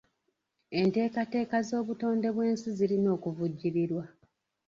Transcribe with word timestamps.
Enteekateeka 0.79 1.57
z'obutonde 1.67 2.27
bw'ensi 2.35 2.67
zirina 2.77 3.09
okuvujjirirwa. 3.17 4.03